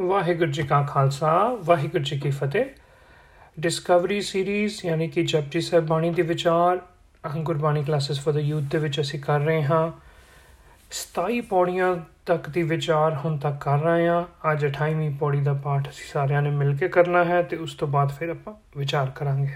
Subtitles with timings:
[0.00, 2.64] ਵਾਹਿਗੁਰੂ ਜੀ ਕਾ ਖਾਲਸਾ, ਵਾਹਿਗੁਰੂ ਜੀ ਕੀ ਫਤਿਹ।
[3.60, 6.80] Discovery series ਯਾਨੀ ਕਿ ਜਪਜੀ ਸਾਹਿਬ ਬਾਣੀ ਦੇ ਵਿਚਾਰ
[7.38, 9.92] Gurbani classes for the youth ਦੇ ਵਿੱਚ ਅਸੀਂ ਕਰ ਰਹੇ ਹਾਂ।
[10.90, 11.96] 27 ਪੌੜੀਆਂ
[12.26, 16.42] ਤੱਕ ਦੀ ਵਿਚਾਰ ਹੁਣ ਤੱਕ ਕਰ ਰਹੇ ਹਾਂ। ਅੱਜ 28ਵੀਂ ਪੌੜੀ ਦਾ ਪਾਠ ਅਸੀਂ ਸਾਰਿਆਂ
[16.42, 19.54] ਨੇ ਮਿਲ ਕੇ ਕਰਨਾ ਹੈ ਤੇ ਉਸ ਤੋਂ ਬਾਅਦ ਫਿਰ ਆਪਾਂ ਵਿਚਾਰ ਕਰਾਂਗੇ।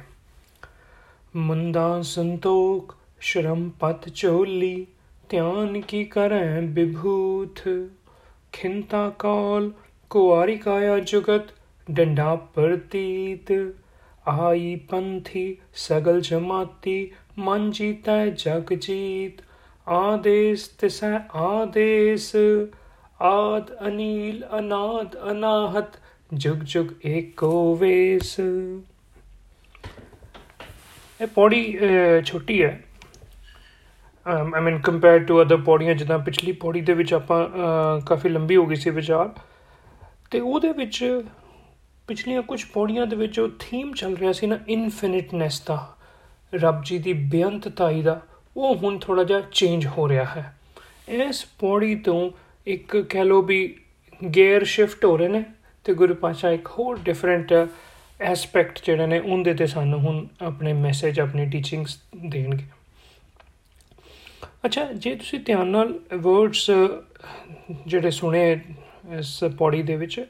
[1.37, 4.87] ਮੁੰਦਾ ਸੰਤੋਖ, ਸ਼ਰਮ ਪਤ ਚੋਲੀ
[5.29, 7.89] ਧਿਆਨ ਕੀ ਕਰੈ ਵਿਭੂਤ
[8.53, 9.71] ਖਿੰਤਾ ਕਾਲ
[10.11, 11.49] ਕੁਆਰੀ ਕਾਇਆ ਜੁਗਤ
[11.89, 13.53] ਡੰਡਾ ਪ੍ਰਤੀਤ।
[14.27, 19.43] ਆਈ ਪੰਥੀ ਸਗਲ ਜਮਾਤੀ, ਮਨ ਜੀਤੈ ਜਗ ਜੀਤ।
[19.87, 22.35] ਆਦੇਸ ਤਿਸੈ ਆਦੇਸ,
[23.21, 25.99] ਆਦ ਅਨੀਲ ਅਨਾਦ ਅਨਾਹਤ,
[26.35, 28.35] ਜੁਗ ਜੁਗ ਏਕੋ ਵੇਸ।
[31.21, 31.79] ਇਹ ਪੌੜੀ
[32.25, 32.81] ਛੋਟੀ ਹੈ।
[34.27, 37.47] I mean compared to other ਪੌੜੀਆਂ, ਜਿੱਦਾਂ ਪਿਛਲੀ ਪੌੜੀ ਦੇ ਵਿੱਚ ਆਪਾਂ
[38.07, 39.31] ਕਾਫੀ ਲੰਬੀ ਹੋ ਗਈ ਸੀ ਵਿਚਾਰ।
[40.31, 41.23] ਤੇ ਉਹਦੇ ਵਿੱਚ
[42.09, 45.97] ਪਿਛਲੀਆਂ ਕੁਝ ਪੌੜੀਆਂ ਦੇ ਵਿੱਚ ਉਹ ਥੀਮ ਚੱਲ ਰਿਹਾ ਸੀ ਨਾ ਇਨਫਿਨਿਟਨੈਸ ਦਾ।
[46.55, 48.21] ਰੱਬ ਜੀ ਦੀ ਬੇਅੰਤਤਾਈ ਦਾ,
[48.57, 50.57] ਉਹ ਹੁਣ ਥੋੜਾ ਜਿਹਾ ਚੇਂਜ ਹੋ ਰਿਹਾ ਹੈ।
[51.09, 52.31] ਇਸ ਪੌੜੀ ਤੋਂ
[52.67, 53.77] ਇੱਕ ਕਹਿ ਲੋ ਵੀ
[54.37, 55.45] ਗੇਅਰ ਸ਼ਿਫਟ ਹੋ ਰਹੇ ਨੇ
[55.85, 57.53] ਤੇ ਗੁਰੂ ਪਾਸ਼ਾ ਇੱਕ ਹੋਰ ਡਿਫਰੈਂਟ
[58.21, 62.65] ਐਸਪੈਕਟ ਜਿਹੜੇ ਨੇ, ਉਹਦੇ ਤੇ ਸਾਨੂੰ ਹੁਣ ਆਪਣੇ ਮੈਸੇਜ ਆਪਣੀ ਟੀਚਿੰਗਸ ਦੇਣਗੇ।
[64.65, 66.71] ਅੱਛਾ, ਜੇ ਤੁਸੀਂ ਧਿਆਨ ਨਾਲ ਵਰਡਸ
[67.87, 68.61] ਜਿਹੜੇ ਸੁਣੇ
[69.13, 70.27] ਇਸ ਪੌੜੀ ਦੇ ਵਿੱਚ।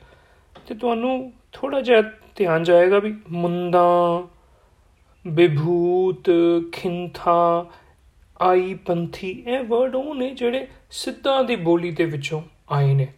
[0.67, 2.03] ਤੇ ਤੁਹਾਨੂੰ ਥੋੜਾ ਜਿਹਾ
[2.37, 4.23] ਧਿਆਨ ਜਾਏਗਾ ਵੀ ਮੁੰਦਾ
[5.27, 6.31] ਵਿਭੂਤ
[6.73, 7.67] ਖਿੰਥਾ,
[8.43, 13.09] ਆਈ ਪੰਥੀ, ਇਹ ਵਰਡ ਉਹ ਨੇ ਜਿਹੜੇ ਸਿੱਧਾਂ ਦੀ ਬੋਲੀ ਦੇ ਵਿੱਚੋਂ ਆਏ ਨੇ।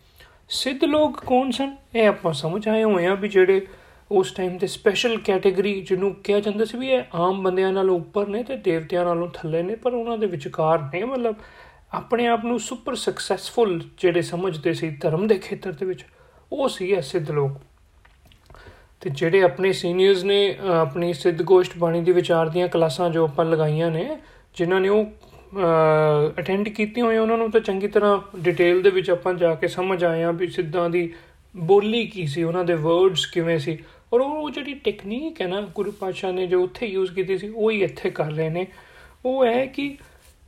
[0.48, 1.76] ਸਿੱਧ ਲੋਕ ਕੌਣ ਸਨ?
[1.94, 3.66] ਇਹ ਆਪਾਂ ਸਮਝ ਆਏ ਹੋਏ ਆ ਵੀ ਜਿਹੜੇ
[4.10, 8.26] ਉਸ ਟਾਈਮ ਤੇ ਸਪੈਸ਼ਲ ਕੈਟਾਗਰੀ ਜਿਹਨੂੰ ਕਿਹਾ ਜਾਂਦਾ ਸੀ ਵੀ ਇਹ ਆਮ ਬੰਦਿਆਂ ਨਾਲੋਂ ਉੱਪਰ
[8.26, 11.34] ਨੇ ਤੇ ਦੇਵਤਿਆਂ ਨਾਲੋਂ ਥੱਲੇ ਨੇ, ਪਰ ਉਹਨਾਂ ਦੇ ਵਿਚਕਾਰ ਨੇ, ਮਤਲਬ
[11.92, 16.04] ਆਪਣੇ ਆਪ ਨੂੰ ਸੁਪਰ ਸਕਸੈਸਫੁਲ ਜਿਹੜੇ ਸਮਝਦੇ ਸੀ ਧਰਮ ਦੇ ਖੇਤਰ ਦੇ ਵਿੱਚ,
[16.52, 17.52] ਉਹ ਸੀ ਇਹ ਸਿੱਧ ਲੋਕ।
[19.02, 23.44] ਤੇ ਜਿਹੜੇ ਆਪਣੇ ਸੀਨੀਅਰਸ ਨੇ ਆਪਣੀ ਸਿੱਧ ਗੋਸ਼ਟ ਬਾਣੀ ਦੀ ਵਿਚਾਰ ਦੀਆਂ ਕਲਾਸਾਂ ਜੋ ਆਪਾਂ
[23.44, 24.08] ਲਗਾਈਆਂ ਨੇ,
[24.56, 25.04] ਜਿਨ੍ਹਾਂ ਨੇ ਉਹ
[26.40, 30.02] ਅਟੈਂਡ ਕੀਤੀ ਹੋਈ ਉਹਨਾਂ ਨੂੰ ਤਾਂ ਚੰਗੀ ਤਰ੍ਹਾਂ ਡਿਟੇਲ ਦੇ ਵਿੱਚ ਆਪਾਂ ਜਾ ਕੇ ਸਮਝ
[30.04, 31.12] ਆਏ ਆ ਵੀ ਸਿੱਧਾਂ ਦੀ
[31.54, 33.78] ਬੋਲੀ ਕੀ ਸੀ, ਉਹਨਾਂ ਦੇ ਵਰਡਸ ਕਿਵੇਂ ਸੀ।
[34.12, 37.70] ਔਰ ਉਹ ਜਿਹੜੀ ਟੈਕਨੀਕ ਹੈ ਨਾ, ਗੁਰੂ ਪਾਤਸ਼ਾਹ ਨੇ ਜੋ ਉੱਥੇ ਯੂਜ਼ ਕੀਤੀ ਸੀ, ਉਹ
[37.70, 38.66] ਹੀ ਇੱਥੇ ਕਰ ਰਹੇ ਨੇ।
[39.24, 39.96] ਉਹ ਹੈ ਕਿ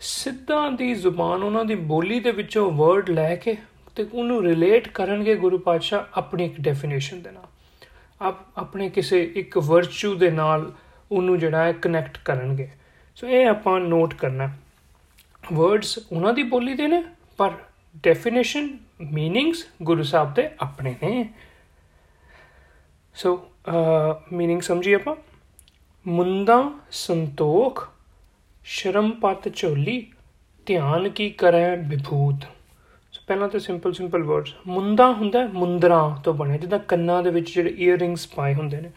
[0.02, 3.56] ਸਿੱਧਾਂ ਦੀ ਜ਼ੁਬਾਨ ਉਹਨਾਂ ਦੀ ਬੋਲੀ ਦੇ ਵਿੱਚੋਂ ਵਰਡ ਲੈ ਕੇ
[3.96, 7.46] ਤੇ ਉਹਨੂੰ ਰਿਲੇਟ ਕਰਨਗੇ ਗੁਰੂ ਪਾਤਸ਼ਾਹ ਆਪਣੀ ਇੱਕ ਡੈਫੀਨੇਸ਼ਨ ਦੇ ਨਾਲ।
[8.20, 10.72] ਆਪ ਆਪਣੇ ਕਿਸੇ ਇੱਕ ਵਰਚੂ ਦੇ ਨਾਲ
[11.12, 12.68] ਉਹਨੂੰ ਜਿਹੜਾ ਹੈ ਕਨੈਕਟ ਕਰਨਗੇ।
[13.16, 14.50] ਸੋ ਇਹ ਆਪਾਂ ਨੋਟ ਕਰਨਾ।
[15.52, 17.02] ਵਰਡਸ ਉਹਨਾਂ ਦੀ ਬੋਲੀ ਦੇ ਨੇ,
[17.36, 17.52] ਪਰ
[18.02, 18.78] ਡੈਫੀਨੇਸ਼ਨ
[19.12, 21.28] ਮੀਨਿੰਗਸ ਗੁਰੂ ਸਾਹਿਬ ਦੇ ਆਪਣੇ ਨੇ।
[23.14, 23.48] ਸੋ
[24.32, 25.16] ਮੀਨਿੰਗ ਸਮਝੀ ਆਪਾਂ।
[26.06, 27.88] ਮੁੰਦਾ ਸੰਤੋਖ
[28.66, 30.04] ਸ਼ਰਮ ਪਤ ਝੋਲੀ,
[30.66, 32.44] ਧਿਆਨ ਕੀ ਕਰੈ ਵਿਭੂਤ?
[33.12, 37.54] ਸੋ ਪਹਿਲਾਂ ਤਾਂ ਸਿੰਪਲ ਸਿੰਪਲ ਵਰਡਸ ਮੁੰਦਾ ਹੁੰਦਾ ਮੁੰਦਰਾ ਤੋਂ ਬਣਿਆ ਜਿਹਦਾ ਕੰਨਾਂ ਦੇ ਵਿੱਚ
[37.54, 38.90] ਜਿਹੜੇ ਈਅਰਿੰਗਸ ਪਾਏ ਹੁੰਦੇ ਨੇ।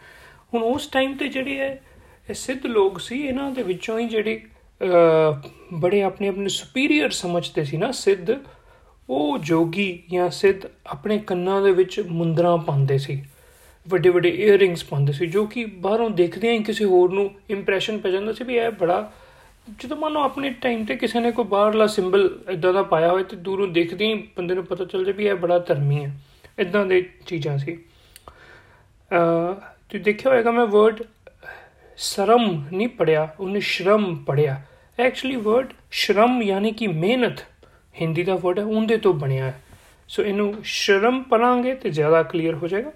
[0.54, 1.70] ਹੁਣ ਉਸ ਟਾਈਮ ਤੇ ਜਿਹੜੇ ਹੈ
[2.28, 4.40] ਇਹ ਸਿੱਧ ਲੋਕ ਸੀ, ਇਹਨਾਂ ਦੇ ਵਿੱਚੋਂ ਹੀ ਜਿਹੜੀ
[5.74, 8.30] ਬੜੇ ਆਪਣੇ ਆਪਣੇ ਸੁਪੀਰੀਅਰ ਸਮਝਦੇ ਸੀ ਨਾ, ਸਿੱਧ,
[9.10, 13.22] ਉਹ ਜੋਗੀ ਜਾਂ ਸਿੱਧ ਆਪਣੇ ਕੰਨਾਂ ਦੇ ਵਿੱਚ ਮੁੰਦਰਾ ਪਾਉਂਦੇ ਸੀ।
[13.86, 18.10] ਵੱਡੇ ਵੱਡੇ ਈਅਰਿੰਗਸ ਪਾਉਂਦੇ ਸੀ, ਜੋ ਕਿ ਬਾਹਰੋਂ ਦੇਖਦੇ ਆਂ ਕਿਸੇ ਹੋਰ ਨੂੰ ਇੰਪ੍ਰੈਸ਼ਨ ਪੈ
[18.10, 19.12] ਜਾਂਦਾ ਸੀ ਵੀ ਇਹ ਬੜਾ
[19.78, 23.36] ਜਦੋਂ ਮੰਨੋ ਆਪਣੇ ਟਾਈਮ ਤੇ ਕਿਸੇ ਨੇ ਕੋਈ ਬਾਹਰਲਾ ਸਿੰਬਲ ਇਦਾਂ ਦਾ ਪਾਇਆ ਹੋਵੇ ਤੇ
[23.36, 26.16] ਦੂਰੋਂ ਦੇਖਦੇ ਹੀ ਬੰਦੇ ਨੂੰ ਪਤਾ ਚੱਲ ਜਾ ਵੀ ਇਹ ਬੜਾ ਧਰਮੀ ਹੈ।
[26.58, 27.84] ਇਦਾਂ ਦੇ ਚੀਜ਼ਾਂ ਸੀ।
[29.10, 31.02] ਅ ਤੁਸੀਂ ਦੇਖਿਆ ਹੋਵੇਗਾ ਮੈਂ ਵਰਡ
[31.96, 34.62] ਸ਼ਰਮ ਨਹੀਂ ਪੜਿਆ, ਉਹਨੇ ਸ਼ਰਮ ਪੜਿਆ।
[34.98, 37.38] ਐਕਚੁਅਲੀ ਵਰਡ ਸ਼ਰਮ ਯਾਨੀ ਕਿ ਮਿਹਨਤ,
[38.00, 39.62] ਹਿੰਦੀ ਦਾ ਵਰਡ ਹੈ, ਉਹਦੇ ਤੋਂ ਬਣਿਆ ਹੈ।
[40.08, 42.92] ਸੋ ਇਹਨੂੰ ਸ਼ਰਮ ਪੜਾਂਗੇ ਤੇ ਜ਼ਿਆਦਾ ਕਲੀਅਰ ਹੋ ਜਾਏਗਾ।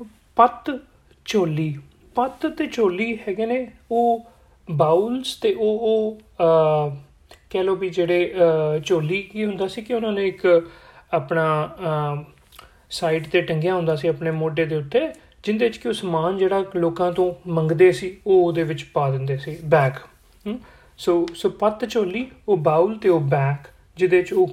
[0.00, 0.04] ਅ
[0.36, 0.78] ਪੱਤ
[1.24, 1.78] ਝੋਲੀ।
[2.14, 4.24] ਪੱਤ ਤੇ ਝੋਲੀ ਹੈਗੇ ਨੇ, ਉਹ
[4.68, 6.18] ਬਾਉਲਸ ਤੇ ਉਹ ਉਹ
[7.50, 8.34] ਕਹਿ ਲੋ ਵੀ ਜਿਹੜੇ
[8.84, 10.46] ਝੋਲੀ ਕੀ ਹੁੰਦਾ ਸੀ ਕਿ ਉਹਨਾਂ ਨੇ ਇੱਕ
[11.12, 12.24] ਆਪਣਾ
[12.90, 15.00] ਸਾਈਡ ਤੇ ਟੰਗਿਆ ਹੁੰਦਾ ਸੀ ਆਪਣੇ ਮੋਢੇ ਦੇ ਉੱਤੇ,
[15.44, 19.36] ਜਿੰਦੇ ਵਿੱਚ ਕਿ ਉਹ ਸਮਾਨ ਜਿਹੜਾ ਲੋਕਾਂ ਤੋਂ ਮੰਗਦੇ ਸੀ, ਉਹ ਉਹਦੇ ਵਿੱਚ ਪਾ ਦਿੰਦੇ
[19.36, 19.92] ਸੀ ਬੈਗ
[20.98, 23.66] ਸੋ ਸੋ ਪੱਤ ਝੋਲੀ, ਉਹ ਬਾਉਲ ਤੇ ਉਹ ਬੈਗ
[23.96, 24.48] ਜਿਹਦੇ ਚ ਉਹ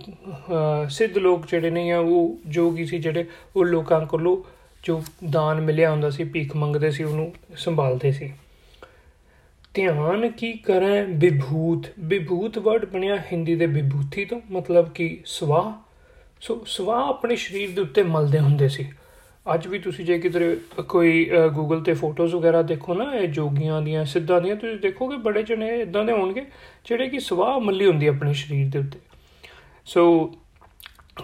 [0.89, 3.25] ਸਿੱਧ ਲੋਕ ਜਿਹੜੇ ਨੇ ਆ ਉਹ ਜੋਗੀ ਸੀ ਜਿਹੜੇ,
[3.55, 4.37] ਉਹ ਲੋਕਾਂ ਕੋਲੋਂ
[4.83, 8.31] ਜੋ ਦਾਨ ਮਿਲਿਆ ਹੁੰਦਾ ਸੀ, ਭੀਖ ਮੰਗਦੇ ਸੀ, ਉਹਨੂੰ ਸੰਭਾਲਦੇ ਸੀ।
[9.73, 11.87] ਧਿਆਨ ਕੀ ਕਰਾਂ ਵਿਭੂਤ?
[11.99, 15.71] ਵਿਭੂਤ ਵਰਡ ਬਣਿਆ ਹਿੰਦੀ ਦੇ ਵਿਭੂਤੀ ਤੋਂ, ਮਤਲਬ ਕਿ ਸਵਾਹ।
[16.41, 18.89] ਸੋ ਸਵਾਹ ਆਪਣੇ ਸਰੀਰ ਦੇ ਉੱਤੇ ਮਲਦੇ ਹੁੰਦੇ ਸੀ।
[19.45, 20.57] ਅੱਜ ਵੀ ਤੁਸੀਂ ਜੇ ਕਿਧਰੇ
[20.89, 25.43] ਕੋਈ ਗੂਗਲ ਤੇ ਫੋਟੋਜ਼ ਵਗੈਰਾ ਦੇਖੋ ਨਾ, ਇਹ ਜੋਗੀਆਂ ਦੀਆਂ, ਸਿੱਧਾਂ ਦੀਆਂ, ਤੁਸੀਂ ਦੇਖੋਗੇ ਬੜੇ
[25.43, 26.45] ਜਣੇ ਇਦਾਂ ਦੇ ਹੋਣਗੇ,
[26.85, 28.99] ਜਿਹੜੇ ਕਿ ਸਵਾਹ ਮੱਲੀ ਹੁੰਦੀ ਆਪਣੇ ਸਰੀਰ ਦੇ ਉੱਤੇ।
[29.85, 30.03] ਸੋ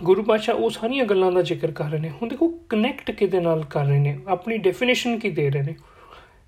[0.04, 3.64] ਗੁਰੂ ਪਾਸ਼ਾ ਉਹ ਸਾਰੀਆਂ ਗੱਲਾਂ ਦਾ ਜ਼ਿਕਰ ਕਰ ਰਹੇ ਨੇ। ਹੁਣ ਦੇਖੋ ਕਨੈਕਟ ਕਿਹਦੇ ਨਾਲ
[3.64, 4.20] ਕਰ ਰਹੇ ਨੇ?
[4.28, 5.76] ਆਪਣੀ ਡੈਫੀਨੇਸ਼ਨ ਕੀ ਦੇ ਰਹੇ ਨੇ?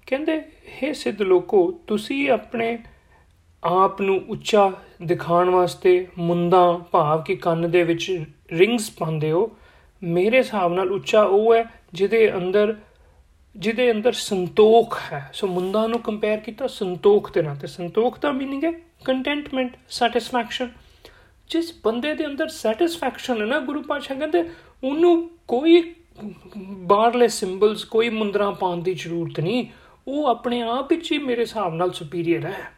[0.08, 2.80] ਕਹਿੰਦੇ हे ਸਿੱਧ ਲੋਕੋ, ਤੁਸੀਂ ਆਪਣੇ
[3.64, 9.58] ਆਪ ਨੂੰ ਉੱਚਾ ਦਿਖਾਉਣ ਵਾਸਤੇ ਮੁੰਦਾ, ਭਾਵ ਕਿ ਕੰਨ ਦੇ ਵਿੱਚ ਰਿੰਗਸ ਪਾਉਂਦੇ ਹੋ,
[10.04, 12.76] ਮੇਰੇ ਹਿਸਾਬ ਨਾਲ ਉੱਚਾ ਉਹ ਹੈ ਜਿਹਦੇ ਅੰਦਰ
[13.58, 18.32] ਜਿਹਦੇ ਅੰਦਰ ਸੰਤੋਖ ਹੈ। ਸੋ ਮੁੰਡਾ ਨੂੰ ਕੰਪੇਅਰ ਕੀਤਾ ਸੰਤੋਖ ਦੇ ਨਾਲ ਤੇ। ਸੰਤੋਖ ਦਾ
[18.32, 18.72] ਮੀਨਿੰਗ ਹੈ
[19.06, 20.70] ਕੰਟੈਂਟਮੈਂਟ ਸੈਟੀਸਫੈਕਸ਼ਨ
[21.50, 24.44] ਜਿਸ ਬੰਦੇ ਦੇ ਅੰਦਰ ਸੈਟੀਸਫੈਕਸ਼ਨ ਹੈ ਨਾ, ਗੁਰੂ ਪਾਤਸ਼ਾਹ ਕਹਿੰਦੇ,
[24.84, 25.96] ਉਹਨੂੰ ਕੋਈ
[26.58, 29.66] ਬਾਹਰਲੇ ਸਿੰਬਲਸ ਕੋਈ ਮੁੰਦਰਾ ਪਾਉਣ ਦੀ ਜ਼ਰੂਰਤ ਨਹੀਂ।
[30.08, 32.72] ਉਹ ਆਪਣੇ ਆਪ ਵਿੱਚ ਹੀ ਮੇਰੇ ਹਿਸਾਬ ਨਾਲ ਸੁਪੀਰੀਅਰ ਹੈ।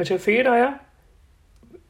[0.00, 0.78] ਅੱਛਾ, ਫੇਰ ਆਇਆ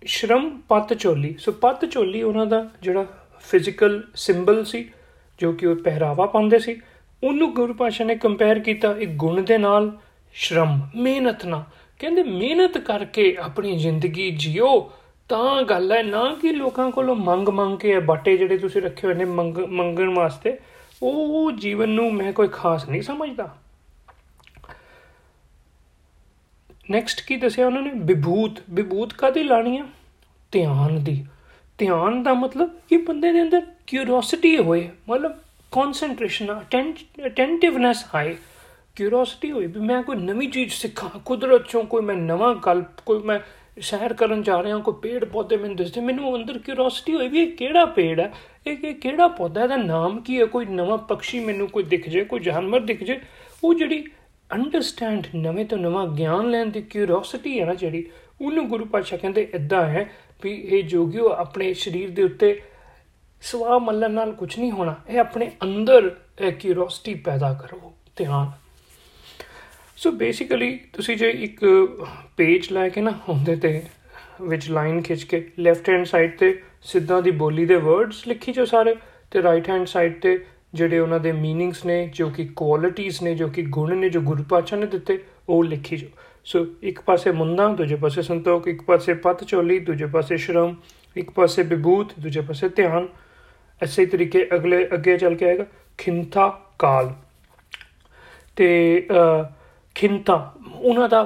[0.04, 3.06] ਸ਼ਰਮ ਪੱਤ ਚੋਲੀ। ਸੋ ਪੱਤ ਚੋਲੀ ਉਹਨਾਂ ਦਾ ਜਿਹੜਾ
[3.40, 4.90] ਫਿਜ਼ੀਕਲ ਸਿੰਬਲ ਸੀ,
[5.38, 6.80] ਜੋ ਕਿ ਉਹ ਪਹਿਰਾਵਾ ਪਾਉਂਦੇ ਸੀ,
[7.24, 9.98] ਉਹਨੂੰ ਗੁਰੂ ਪਾਸ਼ਾ ਨੇ ਕੰਪੇਅਰ ਕੀਤਾ ਇੱਕ ਗੁਣ ਦੇ ਨਾਲ,
[10.34, 11.64] ਸ਼ਰਮ, ਮਿਹਨਤ ਨਾਲ।
[11.98, 14.92] ਕਹਿੰਦੇ ਮਿਹਨਤ ਕਰਕੇ ਆਪਣੀ ਜ਼ਿੰਦਗੀ ਜਿਓ।
[15.28, 19.14] ਤਾਂ ਗੱਲ ਹੈ, ਨਾ ਕਿ ਲੋਕਾਂ ਕੋਲੋਂ ਮੰਗ ਮੰਗ ਕੇ ਬਾਟੇ ਜਿਹੜੇ ਤੁਸੀਂ ਰੱਖੇ ਹੋਏ
[19.14, 20.58] ਨੇ ਮੰਗਣ ਵਾਸਤੇ,
[21.02, 23.56] ਉਹ ਜੀਵਨ ਨੂੰ ਮੈਂ ਕੋਈ ਖਾਸ ਨਹੀਂ ਸਮਝਦਾ।
[26.90, 27.90] ਨੈਕਸਟ ਕੀ ਦੱਸਿਆ ਉਹਨਾਂ ਨੇ?
[27.94, 29.86] ਵਿਭੂਤ। ਵਿਭੂਤ ਕਾਦੀ ਲਾਣੀ ਆ?
[30.52, 31.26] ਧਿਆਨ ਦੀ।
[31.78, 35.32] ਧਿਆਨ ਦਾ ਮਤਲਬ ਕਿ ਬੰਦੇ ਦੇ ਅੰਦਰ ਕਿਉਰਿਓਸਿਟੀ ਹੋਏ, ਮਤਲਬ
[35.72, 36.60] ਕਨਸੈਂਟ੍ਰੇਸ਼ਨ
[37.26, 38.36] ਅਟੈਂਟਿਵਨੈਸ ਆਏ।
[38.98, 43.22] ਕਿਉਰਿਓਸਿਟੀ ਹੋਈ ਵੀ ਮੈਂ ਕੋਈ ਨਵੀਂ ਚੀਜ਼ ਸਿੱਖਾਂ, ਕੁਦਰਤ ਚੋਂ ਕੋਈ ਮੈਂ ਨਵਾਂ ਗੱਲ, ਕੋਈ
[43.22, 43.38] ਮੈਂ
[43.80, 47.52] ਸ਼ਹਿਰ ਕਰਨ ਜਾ ਰਿਹਾ, ਕੋਈ ਪੇੜ ਪੌਦੇ ਮੈਨੂੰ ਦਿਸਦੇ, ਮੈਨੂੰ ਅੰਦਰ ਕਿਉਰਿਓਸਿਟੀ ਹੋਈ ਵੀ ਇਹ
[47.56, 48.32] ਕਿਹੜਾ ਪੇੜ ਹੈ?
[48.66, 50.44] ਇਹ ਕਿਹੜਾ ਪੌਦਾ ਦਾ ਨਾਮ ਕੀ ਹੈ?
[50.46, 53.20] ਕੋਈ ਨਵਾਂ ਪੰਛੀ ਮੈਨੂੰ ਕੋਈ ਦਿਖ ਜੇ ਕੋਈ ਜਾਨਵਰ ਦਿਖ ਜੇ
[53.64, 54.04] ਉਹ ਜਿਹੜੀ
[54.50, 58.04] ਅੰਡਰਸਟੈਂਡ ਨਵੇਂ ਤੋਂ ਨਵਾਂ ਗਿਆਨ ਲੈਣ ਦੀ ਕਿਉਰਿਓਸਿਟੀ ਹੈ ਨਾ ਜਿਹੜੀ,
[58.40, 60.08] ਉਹਨੂੰ ਗੁਰੂ ਪਾਤਸ਼ਾਹ ਕਹਿੰਦੇ ਇਦਾਂ ਹੈ
[60.42, 62.60] ਵੀ ਇਹ ਜੋਗਿਓ ਆਪਣੇ ਸਰੀਰ ਦੇ ਉੱਤੇ
[63.42, 68.50] ਸਵਾ ਮੱਲਣ ਨਾਲ ਕੁਝ ਨਹੀਂ ਹੋਣਾ, ਇਹ ਆਪਣੇ ਅੰਦਰ ਇਹ ਕਿਉਰਿਓਸਿਟੀ ਪੈਦਾ ਕਰੋ, ਧਿਆਨ।
[69.97, 71.65] ਸੋ ਬੇਸਿਕਲੀ ਤੁਸੀਂ ਜੇ ਇੱਕ
[72.37, 73.81] ਪੇਜ ਲੈ ਕੇ ਨਾ ਹੁੰਦੇ ਤੇ
[74.41, 78.65] ਵਿੱਚ ਲਾਈਨ ਖਿੱਚ ਕੇ ਲੈਫਟ ਹੈਂਡ ਸਾਈਡ ਤੇ ਸਿੱਧਾਂ ਦੀ ਬੋਲੀ ਦੇ ਵਰਡਸ ਲਿਖੀ ਜੋ
[78.65, 78.95] ਸਾਰੇ
[79.31, 83.47] ਤੇ ਰਾਈਟ ਹੈਂਡ ਸਾਈਡ ਤੇ ਜਿਹੜੇ ਉਹਨਾਂ ਦੇ मीनिंग्स ਨੇ ਜੋ ਕਿ ਕੁਆਲਿਟੀਆਂ ਨੇ ਜੋ
[83.47, 86.07] ਕਿ ਗੁਣ ਨੇ ਜੋ ਗੁਰੂ ਪਾਤਸ਼ਾਹ ਨੇ ਦਿੱਤੇ ਉਹ ਲਿਖੀ ਜੋ
[86.45, 90.75] ਸੋ ਇੱਕ ਪਾਸੇ ਮੁੰਦਾ ਦੂਜੇ ਪਾਸੇ ਸੰਤੋਖ ਇੱਕ ਪਾਸੇ ਪਤ ਚੋਲੀ ਦੂਜੇ ਪਾਸੇ ਸ਼ਰਮ
[91.15, 93.07] ਇੱਕ ਪਾਸੇ ਵਿਭੂਤ ਦੂਜੇ ਪਾਸੇ ਧਿਆਨ
[93.81, 95.65] ਐਸੇ ਤਰੀਕੇ ਅਗਲੇ ਅੱਗੇ ਚੱਲ ਕੇ ਆਏਗਾ
[95.97, 97.13] ਖਿੰਤਾ ਕਾਲ
[98.55, 99.07] ਤੇ
[99.98, 100.34] ਖਿੰਤਾ
[100.74, 101.20] ਉਹਨਾਂ ਦਾ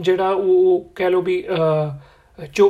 [0.00, 1.44] ਜਿਹੜਾ ਉਹ ਕਹਿ ਲੋ ਵੀ
[2.54, 2.68] ਜੋ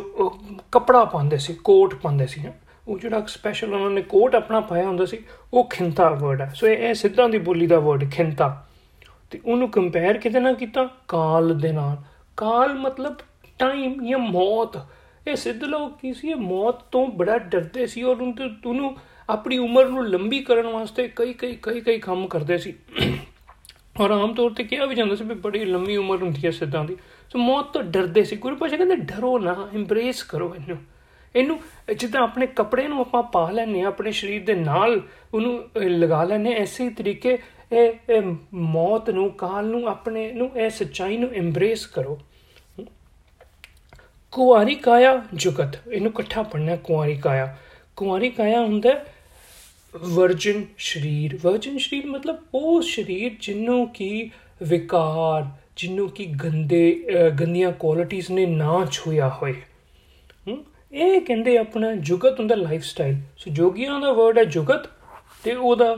[0.73, 2.43] ਕਪੜਾ ਪਾਉਂਦੇ ਸੀ, ਕੋਟ ਪਾਉਂਦੇ ਸੀ।
[2.89, 5.19] ਉਹ ਜਿਹੜਾ ਸਪੈਸ਼ਲ ਉਹਨਾਂ ਨੇ ਕੋਟ ਆਪਣਾ ਪਾਇਆ ਹੁੰਦਾ ਸੀ,
[5.55, 8.49] ਉਹ ਖਿੰਤਾ ਵਰਡ ਹੈ। ਸੋ ਇਹ ਸਿੱਧਾਂ ਦੀ ਬੋਲੀ ਦਾ ਵਰਡ ਖਿੰਤਾ
[9.31, 10.89] ਤੇ ਉਹਨੂੰ ਕੰਪੇਅਰ ਕਿਤੇ ਨਾ ਕੀਤਾ?
[11.09, 11.97] ਕਾਲ ਦੇ ਨਾਲ।
[12.37, 13.17] ਕਾਲ ਮਤਲਬ
[13.59, 14.77] ਟਾਈਮ ਜਾਂ ਮੌਤ।
[15.27, 18.97] ਇਹ ਸਿੱਧ ਲੋਕ ਕੀ ਸੀ, ਇਹ ਮੌਤ ਤੋਂ ਬੜਾ ਡਰਦੇ ਸੀ। ਔਰ ਉਹਨੂੰ
[19.31, 22.75] ਆਪਣੀ ਉਮਰ ਨੂੰ ਲੰਬੀ ਕਰਨ ਵਾਸਤੇ ਕਈ ਕਈ ਕਈ ਕਈ ਕੰਮ ਕਰਦੇ ਸੀ।
[24.03, 26.85] ਔਰ ਆਮ ਤੌਰ ਤੇ ਕਿਹਾ ਵੀ ਜਾਂਦਾ ਸੀ ਵੀ ਬੜੀ ਲੰਮੀ ਉਮਰ ਹੁੰਦੀ ਹੈ ਸਿੱਧਾਂ
[26.85, 26.97] ਦੀ।
[27.31, 30.79] ਸੋ ਮੌਤ ਤੋਂ ਡਰਦੇ ਸੀ। ਗੁਰੂ ਪਾਸ਼ਾ ਕਹਿੰਦੇ, ਡਰੋ ਨਾ ਐਮਬ੍ਰੇਸ ਕਰੋ ਇਹਨੂੰ।
[31.37, 31.61] ਇਹਨੂੰ,
[31.95, 35.01] ਜਿੱਦਾਂ ਆਪਣੇ ਕੱਪੜੇ ਨੂੰ ਆਪਾਂ ਪਾ ਲੈਨੇ ਆ ਆਪਣੇ ਸਰੀਰ ਦੇ ਨਾਲ
[35.35, 37.39] ਉਹਨੂੰ ਲਗਾ ਲੈਨੇ ਐਸੇ ਤਰੀਕੇ
[37.73, 38.23] ਇਹ
[38.55, 42.21] ਮੌਤ ਨੂੰ, ਕਾਲ ਨੂੰ, ਆਪਣੇ ਨੂੰ, ਇਹ ਸੱਚਾਈ ਨੂੰ ਐਮਬ੍ਰੇਸ ਕਰੋ।
[44.33, 47.57] ਕੁਆਰੀ ਕਾਇਆ ਜੁਗਤ। ਇਹਨੂੰ ਇਕੱਠਾ ਪੜਨਾ ਕੁਆਰੀ ਕਾਇਆ।
[47.97, 49.05] ਕੁਆਰੀ ਕਾਇਆ ਹੁੰਦਾ
[49.95, 54.31] ਵਰਜਨ ਸ਼ਰੀਰ। ਵਰਜਨ ਸ਼ਰੀਰ ਮਤਲਬ ਉਹ ਸ਼ਰੀਰ ਜਿੰਨੂੰ ਕੀ
[54.63, 55.47] ਵਿਕਾਰ,
[55.77, 57.05] ਜਿੰਨੂੰ ਕੀ ਗੰਦੇ
[57.41, 59.55] ਗੰਦੀਆਂ ਕੁਆਲਿਟੀਆਂ ਨੇ ਨਾ ਛੁਇਆ ਹੋਏ।
[60.93, 64.89] ਇਹ ਕਹਿੰਦੇ ਆਪਣਾ ਜੁਗਤ ਹੁੰਦਾ ਲਾਈਫ ਸਟਾਈਲ ਸੋ ਜੋਗੀਆਂ ਦਾ ਵਰਡ ਹੈ ਜੁਗਤ
[65.45, 65.97] ਤੇ ਉਹਦਾ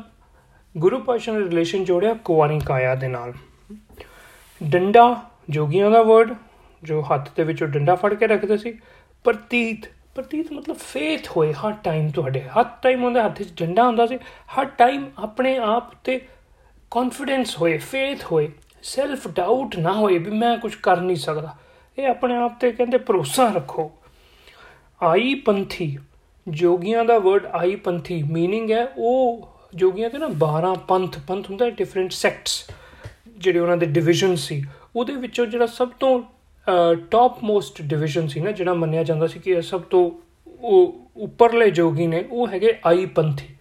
[0.76, 3.32] ਗੁਰੂ ਪਾਸ਼ਾ ਨੇ ਰਿਲੇਸ਼ਨ ਜੋੜਿਆ ਕੁਵਾਰੀ ਕਾਇਆ ਦੇ ਨਾਲ।
[4.62, 6.34] ਡੰਡਾ ਜੋਗੀਆਂ ਦਾ ਵਰਡ
[6.82, 8.78] ਜੋ ਹੱਥ ਦੇ ਵਿੱਚੋਂ ਡੰਡਾ ਫੜ ਕੇ ਰੱਖਦੇ ਸੀ।
[9.24, 14.05] ਪ੍ਰਤੀਤ ਪ੍ਰਤੀਤ ਮਤਲਬ ਫੇਥ ਹੋਏ ਹਰ ਟਾਈਮ ਤੁਹਾਡੇ ਹਰ ਟਾਈਮ ਉਹਦੇ ਹੱਥ 'ਚ ਡੰਡਾ ਹੁੰਦਾ
[14.05, 14.17] ਸੀ
[14.59, 16.19] ਹਰ ਟਾਈਮ ਆਪਣੇ ਆਪ ਤੇ
[16.91, 18.49] ਕੌਨਫੀਡੈਂਸ ਹੋਏ ਫੇਥ ਹੋਏ
[18.83, 21.55] ਸੈਲਫ ਡਾਊਟ ਨਾ ਹੋਏ ਵੀ ਮੈਂ ਕੁਝ ਕਰ ਨਹੀਂ ਸਕਦਾ
[21.97, 23.91] ਇਹ ਆਪਣੇ ਆਪ ਤੇ ਕਹਿੰਦੇ ਭਰੋਸਾ ਰੱਖੋ
[25.01, 25.97] ਆਈ ਪੰਥੀ
[26.49, 31.69] ਜੋਗੀਆਂ ਦਾ ਵਰਡ ਆਈ ਪੰਥੀ मीनिंग ਹੈ ਉਹ ਜੋਗੀਆਂ ਤੇ ਨਾ 12 ਪੰਥ ਪੰਥ ਹੁੰਦਾ
[31.69, 32.71] ਡਿਫਰੈਂਟ ਸੈਕਟਸ
[33.37, 34.63] ਜਿਹੜੇ ਉਹਨਾਂ ਦੇ ਡਿਵੀਜ਼ਨ ਸੀ
[34.95, 36.23] ਉਹਦੇ ਵਿੱਚੋਂ ਜਿਹੜਾ ਸਭ ਤੋਂ
[37.10, 40.10] ਟਾਪ ਮੋਸਟ ਡਿਵੀਜ਼ਨ ਸੀ ਨਾ, ਜਿਹੜਾ ਮੰਨਿਆ ਜਾਂਦਾ ਸੀ ਕਿ ਇਹ ਸਭ ਤੋਂ
[40.60, 43.54] ਉਹ ਉੱਪਰਲੇ ਜੋਗੀ ਨੇ, ਉਹ ਹੈਗੇ ਆਈ ਪੰਥੀ।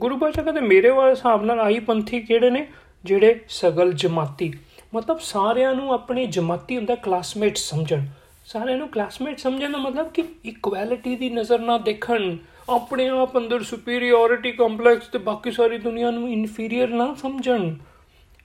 [0.00, 2.66] ਗੁਰੂ ਪਾਸ਼ਾ ਕਹਿੰਦੇ, ਮੇਰੇ ਵਾਲੇ ਹਿਸਾਬ ਨਾਲ ਆਈ ਪੰਥੀ ਕਿਹੜੇ ਨੇ?
[3.04, 4.52] ਜਿਹੜੇ ਸਗਲ ਜਮਾਤੀ।
[4.94, 8.06] ਮਤਲਬ ਸਾਰਿਆਂ ਨੂੰ ਆਪਣੇ ਜਮਾਤੀ ਹੁੰਦਾ ਕਲਾਸਮੇਟ ਸਮਝਣ।
[8.46, 12.36] ਸਾਰਿਆਂ ਨੂੰ ਕਲਾਸਮੇਟ ਸਮਝਣ ਦਾ ਮਤਲਬ ਕਿ ਇਕੁਐਲਿਟੀ ਦੀ ਨਜ਼ਰ ਨਾਲ ਦੇਖਣ,
[12.70, 17.74] ਆਪਣੇ ਆਪ ਅੰਦਰ ਸੁਪੀਰੀਅਰਿਟੀ ਕੰਪਲੈਕਸ ਤੇ ਬਾਕੀ ਸਾਰੀ ਦੁਨੀਆ ਨੂੰ ਇਨਫੀਰੀਅਰ ਨਾ ਸਮਝਣ।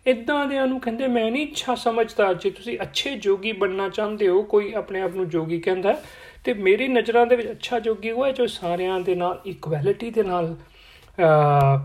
[0.09, 4.41] ਇਦਾਂ ਦੇ ਨੂੰ ਕਹਿੰਦੇ, ਮੈਂ ਨਹੀਂ ਅੱਛਾ ਸਮਝਦਾ ਜੇ ਤੁਸੀਂ ਅੱਛੇ ਜੋਗੀ ਬਣਨਾ ਚਾਹੁੰਦੇ ਹੋ,
[4.43, 6.01] ਕੋਈ ਆਪਣੇ ਆਪ ਨੂੰ ਜੋਗੀ ਕਹਿੰਦਾ
[6.43, 10.23] ਤੇ ਮੇਰੀ ਨਜ਼ਰਾਂ ਦੇ ਵਿੱਚ ਅੱਛਾ ਜੋਗੀ ਉਹ ਹੈ ਜੋ ਸਾਰਿਆਂ ਦੇ ਨਾਲ ਇਕੁਐਲਿਟੀ ਦੇ
[10.23, 10.55] ਨਾਲ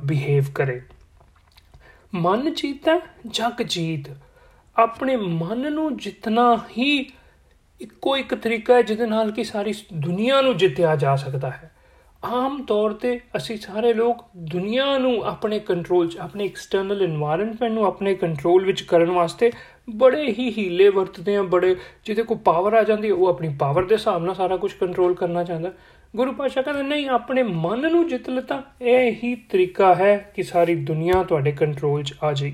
[0.04, 0.81] ਬਿਹੇਵ ਕਰੇ।
[2.14, 4.09] ਮਨ ਜੀਤਾ ਜਗ ਜੀਤ।
[4.76, 6.99] ਆਪਣੇ ਮਨ ਨੂੰ ਜਿੰਨਾ ਹੀ
[7.81, 11.71] ਇੱਕੋ ਇੱਕ ਤਰੀਕਾ ਹੈ, ਜਿਹਦੇ ਨਾਲ ਕਿ ਸਾਰੀ ਦੁਨੀਆ ਨੂੰ ਜਿੱਤਿਆ ਜਾ ਸਕਦਾ ਹੈ।
[12.25, 17.87] ਆਮ ਤੌਰ ਤੇ ਅਸੀਂ ਸਾਰੇ ਲੋਕ ਦੁਨੀਆ ਨੂੰ ਆਪਣੇ ਕੰਟਰੋਲ 'ਚ, ਆਪਣੇ ਐਕਸਟਰਨਲ এনवायरमेंट ਨੂੰ
[17.87, 19.52] ਆਪਣੇ ਕੰਟਰੋਲ ਵਿੱਚ ਕਰਨ ਵਾਸਤੇ
[19.90, 23.95] ਬੜੇ ਹੀ ਹੀਲੇ ਵਰਤਦੇ ਆ ਬੜੇ ਜਿਹਦੇ ਕੋ ਪਾਵਰ ਆ ਜਾਂਦੀ ਉਹ ਆਪਣੀ ਪਾਵਰ ਦੇ
[23.95, 25.73] ਹਿਸਾਬ ਨਾਲ ਸਾਰਾ ਕੁਝ ਕੰਟਰੋਲ ਕਰਨਾ ਚਾਹੁੰਦਾ।
[26.16, 30.75] ਗੁਰੂ ਪਾਸ਼ਾ ਕਹਿੰਦੇ, ਨਹੀਂ, ਆਪਣੇ ਮਨ ਨੂੰ ਜਿੱਤ ਲਤਾ ਇਹ ਹੀ ਤਰੀਕਾ ਹੈ ਕਿ ਸਾਰੀ
[30.75, 32.52] ਦੁਨੀਆ ਤੁਹਾਡੇ ਕੰਟਰੋਲ 'ਚ ਆ ਜਾਏ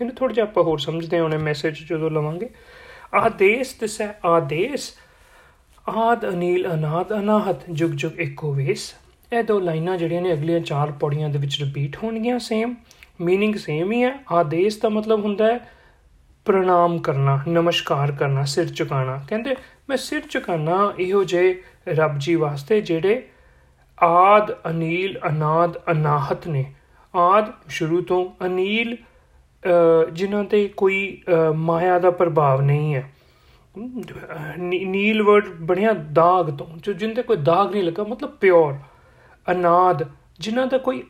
[0.00, 2.50] ਇਹਨੂੰ ਥੋੜਾ ਜਿਹਾ ਆਪਾਂ ਹੋਰ ਸਮਝਦੇ ਹਾਂ, ਉਹਨੇ ਮੈਸੇਜ ਜਦੋਂ ਲਵਾਂਗੇ।
[3.14, 4.90] ਆਦੇਸ਼ ਦਿਸੈ, ਆਦੇਸ਼
[5.88, 8.92] ਆਦ ਅਨੀਲ, ਅਨਾਦ, ਅਨਾਹਤ, ਜੁਗ ਜੁਗ ਇੱਕੋ ਵੇਸ।
[9.32, 12.74] ਇਹ ਦੋ ਲਾਈਨਾਂ ਜਿਹੜੀਆਂ ਨੇ ਅਗਲੀਆਂ ਚਾਰ ਪੌੜੀਆਂ ਦੇ ਵਿੱਚ ਰਿਪੀਟ ਹੋਣਗੀਆਂ ਸੇਮ
[13.20, 15.58] ਮੀਨਿੰਗ ਸੇਮ ਹੀ ਹੈ। ਆਦੇਸ਼ ਦਾ ਮਤਲਬ ਹੁੰਦਾ ਹੈ
[16.46, 19.56] ਪ੍ਰਣਾਮ ਕਰਨਾ, ਨਮਸਕਾਰ ਕਰਨਾ, ਸਿਰ ਝੁਕਾਣਾ ਕਹਿੰਦੇ,
[19.88, 23.22] ਮੈਂ ਸਿਰ ਝੁਕਾਣਾ ਇਹੋ ਜੇ ਰੱਬ ਜੀ ਵਾਸਤੇ ਜਿਹੜੇ
[23.98, 26.64] ਆਦ, ਅਨੀਲ, ਅਨਾਦ, ਅਨਾਹਤ ਨੇ।
[27.14, 28.96] ਆਦ ਸ਼ੁਰੂ ਤੋਂ ਅਨੀਲ
[30.12, 31.22] ਜਿਨ੍ਹਾਂ ਤੇ ਕੋਈ
[31.56, 33.10] ਮਾਇਆ ਦਾ ਪ੍ਰਭਾਵ ਨਹੀਂ ਹੈ।
[34.58, 38.74] ਨੀਲ ਵਰਡ ਬਣਿਆ ਦਾਗ ਤੋਂ, ਜੋ ਜਿੰਦੇ ਕੋਈ ਦਾਗ ਨਹੀਂ ਲੱਗਾ, ਮਤਲਬ ਪਿਓਰ
[39.46, 40.08] ਅਨਾਦ
[40.40, 41.02] ਜਿਨ੍ਹਾਂ ਦਾ ਕੋਈ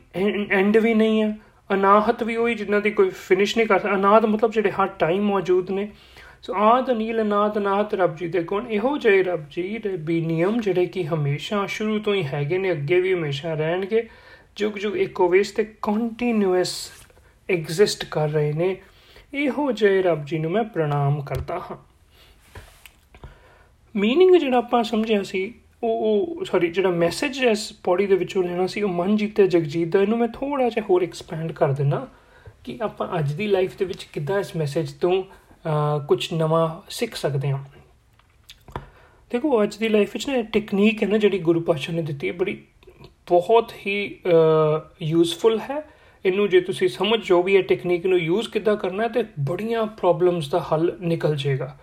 [0.51, 1.37] ਐਂਡ ਵੀ ਨਹੀਂ ਹੈ,
[1.73, 5.23] ਅਨਾਹਤ ਵੀ ਹੋਈ ਜਿਨ੍ਹਾਂ ਦੀ ਕੋਈ ਫਿਨਿਸ਼ ਨਹੀਂ ਕਰ ਸਕਦਾ। ਅਨਾਦ ਮਤਲਬ ਜਿਹੜੇ ਹਰ ਟਾਈਮ
[5.23, 5.89] ਮੌਜੂਦ ਨੇ।
[6.43, 10.19] ਸੋ ਆਦ ਅਨੀਲ ਅਨਾਦ, ਅਨਾਹਤ, ਰੱਬ ਜੀ ਦੇ ਕੋਣ ਇਹੋ ਜਿਹੇ ਰੱਬ ਜੀ ਦੇ ਵੀ
[10.21, 14.07] ਨਿਯਮ ਜਿਹੜੇ ਕਿ ਹਮੇਸ਼ਾ ਸ਼ੁਰੂ ਤੋਂ ਹੀ ਹੈਗੇ ਨੇ, ਅੱਗੇ ਵੀ ਹਮੇਸ਼ਾ ਰਹਿਣਗੇ।
[14.55, 16.75] ਜੁਗ ਜੁਗ ਇੱਕੋ ਵੇਸ ਤੇ ਕੰਟੀਨਿਊਸ
[17.49, 18.75] ਐਗਜ਼ਿਸਟ ਕਰ ਰਹੇ ਨੇ।
[19.33, 21.77] ਇਹੋ ਜਿਹੇ ਰੱਬ ਜੀ ਨੂੰ ਮੈਂ ਪ੍ਰਣਾਮ ਕਰਦਾ ਹਾਂ।
[23.95, 25.53] ਮੀਨਿੰਗ ਜਿਹੜਾ ਆਪਾਂ ਸਮਝਿਆ ਸੀ,
[25.83, 29.87] ਉਹ ਉਹ ਸੌਰੀ ਜਿਹੜਾ ਮੈਸੇਜ ਇਸ ਪੌੜੀ ਦੇ ਵਿੱਚੋਂ ਲੈਣਾ ਸੀ, ਉਹ ਮਨਜੀਤ ਤੇ ਜਗਜੀਤ
[29.87, 32.07] ਦਾ, ਇਹਨੂੰ ਮੈਂ ਥੋੜਾ ਜਿਹਾ ਹੋਰ ਐਕਸਪੈਂਡ ਕਰ ਦਿੰਨਾ
[32.63, 35.23] ਕਿ ਆਪਾਂ ਅੱਜ ਦੀ ਲਾਈਫ ਦੇ ਵਿੱਚ ਕਿੱਦਾਂ ਇਸ ਮੈਸੇਜ ਤੋਂ
[36.07, 37.63] ਕੁਝ ਨਵਾਂ ਸਿੱਖ ਸਕਦੇ ਹਾਂ।
[39.31, 42.33] ਦੇਖੋ, ਅੱਜ ਦੀ ਲਾਈਫ ਵਿੱਚ ਨਾ ਟੈਕਨੀਕ ਹੈ ਨਾ ਜਿਹੜੀ ਗੁਰੂ ਪਾਤਸ਼ਾਹ ਨੇ ਦਿੱਤੀ ਹੈ,
[42.33, 42.57] ਬੜੀ
[43.29, 44.21] ਬਹੁਤ ਹੀ
[45.01, 45.81] ਯੂਸਫੁਲ ਹੈ।
[46.25, 49.85] ਇਹਨੂੰ ਜੇ ਤੁਸੀਂ ਸਮਝ ਜੋ ਵੀ ਇਹ ਟੈਕਨੀਕ ਨੂੰ ਯੂਜ਼ ਕਿੱਦਾਂ ਕਰਨਾ ਹੈ, ਤੇ ਬੜੀਆਂ
[49.99, 51.77] ਪ੍ਰੋਬਲਮਸ ਦਾ ਹੱਲ ਨਿਕਲ ਜਾਏਗਾ।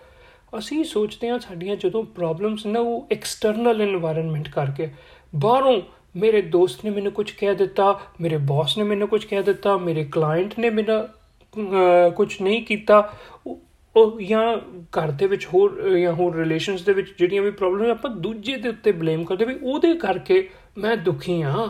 [0.59, 4.89] ਅਸੀਂ ਸੋਚਦੇ ਹਾਂ ਸਾਡੀਆਂ ਜਦੋਂ ਪ੍ਰੋਬਲਮਸ ਨੇ ਉਹ ਐਕਸਟਰਨਲ এনवायरमेंट ਕਰਕੇ,
[5.35, 5.81] ਬਾਹਰੋਂ
[6.15, 10.03] ਮੇਰੇ ਦੋਸਤ ਨੇ ਮੈਨੂੰ ਕੁਝ ਕਹਿ ਦਿੱਤਾ, ਮੇਰੇ ਬੌਸ ਨੇ ਮੈਨੂੰ ਕੁਝ ਕਹਿ ਦਿੱਤਾ, ਮੇਰੇ
[10.03, 11.09] ਕਲਾਇੰਟ ਨੇ ਮੇਰਾ
[12.15, 13.13] ਕੁਝ ਨਹੀਂ ਕੀਤਾ,
[13.95, 18.11] ਉਹ ਜਾਂ ਘਰ ਦੇ ਵਿੱਚ ਹੋਰ, ਜਾਂ ਹੋਰ ਰਿਲੇਸ਼ਨਸ ਦੇ ਵਿੱਚ ਜਿਹੜੀਆਂ ਵੀ ਪ੍ਰੋਬਲਮ ਆਪਾਂ
[18.11, 21.69] ਦੂਜੇ ਦੇ ਉੱਤੇ ਬਲੇਮ ਕਰਦੇ ਵੀ ਉਹਦੇ ਕਰਕੇ ਮੈਂ ਦੁਖੀ ਆ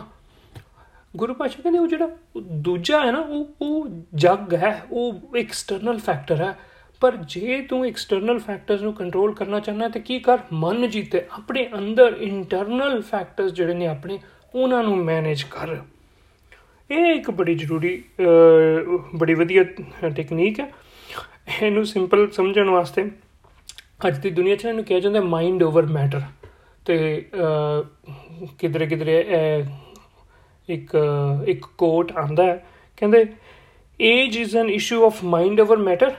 [1.16, 6.40] ਗੁਰੂ ਪਾਸ਼ਾ ਕਹਿੰਦੇ ਉਹ ਜਿਹੜਾ ਦੂਜਾ ਹੈ ਨਾ, ਉਹ ਉਹ ਜੱਗ ਹੈ, ਉਹ ਐਕਸਟਰਨਲ ਫੈਕਟਰ
[6.40, 6.58] ਹੈ।
[7.02, 10.38] ਪਰ ਜੇ ਤੂੰ ਐਕਸਟਰਨਲ ਫੈਕਟਰਸ ਨੂੰ ਕੰਟਰੋਲ ਕਰਨਾ ਚਾਹਨਾ ਤੇ ਕੀ ਕਰ?
[10.54, 14.18] ਮਨ ਜੀਤੇ, ਆਪਣੇ ਅੰਦਰ ਇੰਟਰਨਲ ਫੈਕਟਰਸ ਜਿਹੜੇ ਨੇ ਆਪਣੇ,
[14.54, 15.76] ਉਹਨਾਂ ਨੂੰ ਮੈਨੇਜ ਕਰ।
[16.90, 18.02] ਇਹ ਇੱਕ ਬੜੀ ਜ਼ਰੂਰੀ
[19.14, 19.64] ਬੜੀ ਵਧੀਆ
[20.16, 20.70] ਟੈਕਨੀਕ ਹੈ।
[21.62, 23.10] ਇਹਨੂੰ ਸਿੰਪਲ ਸਮਝਣ ਵਾਸਤੇ
[24.06, 26.22] ਅੱਜ ਦੀ ਦੁਨੀਆ 'ਚ ਇਹਨੂੰ ਕਿਹਾ ਜਾਂਦਾ ਮਾਈਂਡ ਓਵਰ ਮੈਟਰ
[26.86, 26.96] ਤੇ
[28.58, 29.18] ਕਿਧਰੇ ਕਿਧਰੇ
[30.68, 30.96] ਇੱਕ
[31.48, 32.64] ਇੱਕ ਕੋਟ ਆਂਦਾ ਹੈ।
[32.98, 33.24] ਕਹਿੰਦੇ
[34.00, 36.14] age is an issue of mind over matter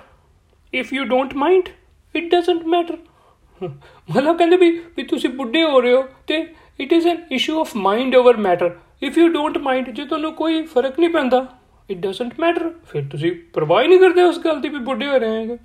[0.73, 1.69] if you don't mind
[2.15, 2.97] it doesn't matter
[3.61, 6.45] ਮਤਲਬ ਕਹਿੰਦੇ ਵੀ ਵੀ ਤੁਸੀਂ ਬੁੱਢੇ ਹੋ ਰਹੇ ਹੋ ਤੇ
[6.79, 8.71] it is an issue of mind over matter
[9.03, 11.45] if you don't mind ਜੇ ਤੁਹਾਨੂੰ ਕੋਈ ਫ਼ਰਕ ਨਹੀਂ ਪੈਂਦਾ
[11.89, 15.35] ਇਟ ਡਸਨਟ ਮੈਟਰ ਫਿਰ ਤੁਸੀਂ ਪਰਵਾਹ ਨਹੀਂ ਕਰਦੇ ਉਸ ਗੱਲ ਦੀ ਵੀ ਬੁੱਢੇ ਹੋ ਰਹੇ
[15.35, 15.57] ਹੈਗੇ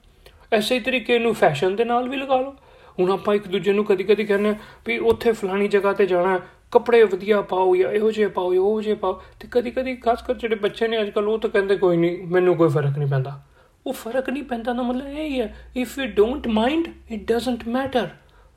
[0.52, 2.54] ਐਸੇ ਤਰੀਕੇ ਨੂੰ ਫੈਸ਼ਨ ਦੇ ਨਾਲ ਵੀ ਲਗਾ ਲਓ
[2.98, 4.54] ਹੁਣ ਆਪਾਂ ਇੱਕ ਦੂਜੇ ਨੂੰ ਕਦੀ ਕਦੀ ਕਹਿੰਦੇ
[4.86, 6.40] ਵੀ ਉੱਥੇ ਫਲਾਣੀ ਜਗ੍ਹਾ ਤੇ ਜਾਣਾ
[6.72, 10.34] ਕੱਪੜੇ ਵਧੀਆ ਪਾਓ ਜਾਂ ਇਹੋ ਜਿਹੇ ਪਾਓ ਉਹ ਜਿਹੇ ਪਾਓ ਤੇ ਕਦੀ ਕਦੀ ਖਾਸ ਕਰ
[10.34, 13.40] ਜਿਹੜੇ ਬੱਚੇ ਨੇ ਅੱਜਕੱਲ ਉਹ ਤਾਂ ਕਹਿੰਦੇ ਕੋਈ ਨਹੀਂ ਮੈਨੂੰ ਕੋਈ ਫ਼ਰਕ ਨਹੀਂ ਪੈਂਦਾ
[13.86, 17.66] ਉਹ ਫ਼ਰਕ ਨਹੀਂ ਪੈਂਦਾ ਨਾ, ਮਤਲਬ ਇਹ ਹੀ ਹੈ if you don't mind it doesn't
[17.68, 18.08] matter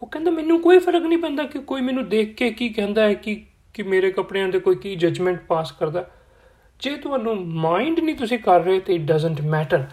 [0.02, 3.14] ਉਹ ਕਹਿੰਦਾ ਮੈਨੂੰ ਕੋਈ ਫ਼ਰਕ ਨਹੀਂ ਪੈਂਦਾ ਕਿ ਕੋਈ ਮੈਨੂੰ ਦੇਖ ਕੇ ਕੀ ਕਹਿੰਦਾ ਹੈ,
[3.14, 3.44] ਕਿ
[3.74, 6.10] ਕਿ ਮੇਰੇ ਕੱਪੜਿਆਂ ਤੇ ਕੋਈ ਕੀ ਜਜਮੈਂਟ ਪਾਸ ਕਰਦਾ
[6.80, 9.86] ਜੇ ਤੁਹਾਨੂੰ ਮਾਈਂਡ ਨਹੀਂ ਤੁਸੀਂ ਕਰ ਰਹੇ, ਤੇ ਇਟ ਡਸਨਟ ਮੈਟਰ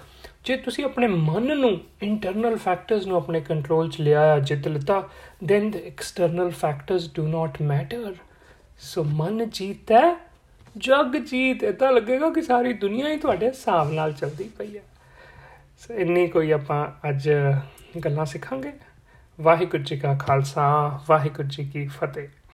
[0.45, 5.09] ਜੇ ਤੁਸੀਂ ਆਪਣੇ ਮਨ ਨੂੰ ਇੰਟਰਨਲ ਫੈਕਟਰਸ ਨੂੰ ਆਪਣੇ ਕੰਟਰੋਲ 'ਚ ਲਿਆ ਜਿੱਤ ਲਿੱਤਾ
[5.45, 8.15] then the external factors do not matter
[8.79, 10.17] so ਮਨ ਜੀਤਾ
[10.77, 14.83] ਜਗ ਜੀਤ ਇਦਾਂ ਲੱਗੇਗਾ ਕਿ ਸਾਰੀ ਦੁਨੀਆ ਹੀ ਤੁਹਾਡੇ ਹਿਸਾਬ ਨਾਲ ਚੱਲਦੀ ਪਈ ਹੈ।
[15.89, 17.31] ਸੋ ਇੰਨੀ ਕੋਈ ਆਪਾਂ ਅੱਜ
[18.05, 18.73] ਗੱਲਾਂ ਸਿੱਖਾਂਗੇ।
[19.41, 22.29] ਵਾਹਿਗੁਰੂ ਜੀ ਕਾ ਖਾਲਸਾ, ਵਾਹਿਗੁਰੂ ਜੀ ਕੀ ਫਤਿਹ।